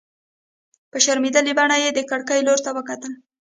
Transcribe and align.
په 0.91 0.97
شرمېدلې 1.03 1.53
بڼه 1.59 1.77
يې 1.83 1.89
د 1.93 1.99
کړکۍ 2.09 2.39
لور 2.47 2.59
ته 2.65 2.69
وکتل. 2.77 3.11